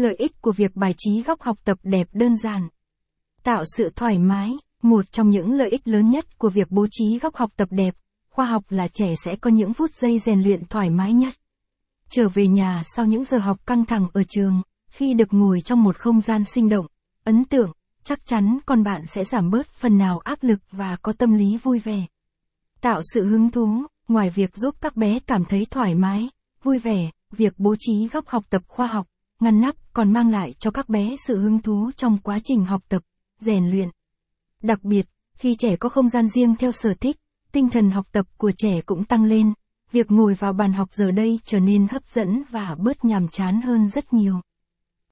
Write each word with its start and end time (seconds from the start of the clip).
Lợi 0.00 0.14
ích 0.14 0.40
của 0.40 0.52
việc 0.52 0.76
bài 0.76 0.94
trí 0.98 1.22
góc 1.22 1.40
học 1.42 1.58
tập 1.64 1.78
đẹp 1.82 2.08
đơn 2.12 2.36
giản. 2.36 2.68
Tạo 3.42 3.64
sự 3.76 3.90
thoải 3.96 4.18
mái, 4.18 4.52
một 4.82 5.12
trong 5.12 5.30
những 5.30 5.54
lợi 5.54 5.70
ích 5.70 5.88
lớn 5.88 6.10
nhất 6.10 6.38
của 6.38 6.48
việc 6.48 6.70
bố 6.70 6.86
trí 6.90 7.18
góc 7.18 7.34
học 7.34 7.50
tập 7.56 7.68
đẹp, 7.70 7.94
khoa 8.30 8.46
học 8.46 8.64
là 8.68 8.88
trẻ 8.88 9.14
sẽ 9.24 9.36
có 9.36 9.50
những 9.50 9.74
phút 9.74 9.90
giây 9.94 10.18
rèn 10.18 10.42
luyện 10.42 10.64
thoải 10.64 10.90
mái 10.90 11.12
nhất. 11.12 11.34
Trở 12.08 12.28
về 12.28 12.46
nhà 12.46 12.82
sau 12.96 13.06
những 13.06 13.24
giờ 13.24 13.38
học 13.38 13.66
căng 13.66 13.84
thẳng 13.84 14.06
ở 14.12 14.22
trường, 14.28 14.62
khi 14.90 15.14
được 15.14 15.28
ngồi 15.30 15.60
trong 15.60 15.82
một 15.82 15.96
không 15.96 16.20
gian 16.20 16.44
sinh 16.44 16.68
động, 16.68 16.86
ấn 17.24 17.44
tượng, 17.44 17.72
chắc 18.02 18.26
chắn 18.26 18.58
con 18.66 18.82
bạn 18.82 19.06
sẽ 19.06 19.24
giảm 19.24 19.50
bớt 19.50 19.68
phần 19.68 19.98
nào 19.98 20.18
áp 20.18 20.38
lực 20.42 20.60
và 20.70 20.96
có 21.02 21.12
tâm 21.12 21.34
lý 21.34 21.56
vui 21.62 21.78
vẻ. 21.78 22.06
Tạo 22.80 23.00
sự 23.14 23.26
hứng 23.26 23.50
thú, 23.50 23.68
ngoài 24.08 24.30
việc 24.30 24.56
giúp 24.56 24.74
các 24.80 24.96
bé 24.96 25.18
cảm 25.26 25.44
thấy 25.44 25.66
thoải 25.70 25.94
mái, 25.94 26.30
vui 26.62 26.78
vẻ, 26.78 27.10
việc 27.30 27.54
bố 27.58 27.74
trí 27.78 28.08
góc 28.08 28.28
học 28.28 28.44
tập 28.50 28.62
khoa 28.68 28.86
học, 28.86 29.06
ngăn 29.40 29.60
nắp 29.60 29.74
còn 29.92 30.12
mang 30.12 30.30
lại 30.30 30.54
cho 30.58 30.70
các 30.70 30.88
bé 30.88 31.16
sự 31.26 31.38
hứng 31.38 31.62
thú 31.62 31.90
trong 31.96 32.18
quá 32.18 32.38
trình 32.44 32.64
học 32.64 32.82
tập, 32.88 33.02
rèn 33.40 33.70
luyện. 33.70 33.88
Đặc 34.62 34.84
biệt, 34.84 35.06
khi 35.34 35.54
trẻ 35.58 35.76
có 35.76 35.88
không 35.88 36.08
gian 36.08 36.28
riêng 36.28 36.56
theo 36.56 36.72
sở 36.72 36.90
thích, 37.00 37.16
tinh 37.52 37.68
thần 37.68 37.90
học 37.90 38.06
tập 38.12 38.26
của 38.36 38.52
trẻ 38.56 38.80
cũng 38.80 39.04
tăng 39.04 39.24
lên, 39.24 39.52
việc 39.92 40.10
ngồi 40.10 40.34
vào 40.34 40.52
bàn 40.52 40.72
học 40.72 40.88
giờ 40.92 41.10
đây 41.10 41.40
trở 41.44 41.60
nên 41.60 41.86
hấp 41.90 42.06
dẫn 42.06 42.42
và 42.50 42.76
bớt 42.78 43.04
nhàm 43.04 43.28
chán 43.28 43.60
hơn 43.60 43.88
rất 43.88 44.12
nhiều. 44.12 44.40